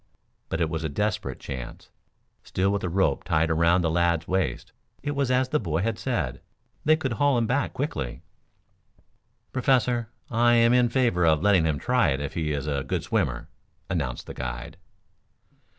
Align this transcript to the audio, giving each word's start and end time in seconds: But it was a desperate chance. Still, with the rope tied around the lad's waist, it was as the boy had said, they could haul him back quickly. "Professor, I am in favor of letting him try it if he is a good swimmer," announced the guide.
But 0.49 0.59
it 0.59 0.67
was 0.67 0.83
a 0.83 0.89
desperate 0.89 1.39
chance. 1.39 1.91
Still, 2.41 2.71
with 2.71 2.81
the 2.81 2.89
rope 2.89 3.23
tied 3.23 3.51
around 3.51 3.83
the 3.83 3.91
lad's 3.91 4.27
waist, 4.27 4.71
it 5.03 5.11
was 5.15 5.29
as 5.29 5.49
the 5.49 5.59
boy 5.59 5.83
had 5.83 5.99
said, 5.99 6.41
they 6.83 6.95
could 6.95 7.13
haul 7.13 7.37
him 7.37 7.45
back 7.45 7.73
quickly. 7.73 8.23
"Professor, 9.53 10.09
I 10.31 10.53
am 10.55 10.73
in 10.73 10.89
favor 10.89 11.23
of 11.23 11.43
letting 11.43 11.65
him 11.65 11.77
try 11.77 12.09
it 12.09 12.19
if 12.19 12.33
he 12.33 12.51
is 12.51 12.65
a 12.65 12.83
good 12.83 13.03
swimmer," 13.03 13.47
announced 13.91 14.25
the 14.25 14.33
guide. 14.33 14.77